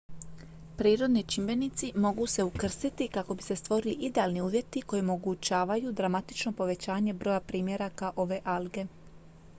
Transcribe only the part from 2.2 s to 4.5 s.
se ukrstiti kako bi se stvorili idealni